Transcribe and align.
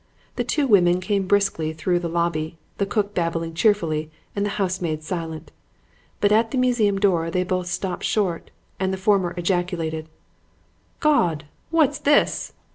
"The 0.35 0.43
two 0.43 0.65
women 0.65 0.99
came 0.99 1.27
briskly 1.27 1.73
through 1.73 1.99
the 1.99 2.09
lobby, 2.09 2.57
the 2.79 2.87
cook 2.87 3.13
babbling 3.13 3.53
cheerfully 3.53 4.09
and 4.35 4.43
the 4.43 4.49
housemaid 4.57 5.03
silent; 5.03 5.51
but 6.19 6.31
at 6.31 6.49
the 6.49 6.57
museum 6.57 6.97
door 6.97 7.29
they 7.29 7.43
both 7.43 7.67
stopped 7.67 8.03
short 8.03 8.49
and 8.79 8.91
the 8.91 8.97
former 8.97 9.35
ejaculated, 9.37 10.09
'Gawd! 11.01 11.45
what's 11.69 11.99
this?' 11.99 12.53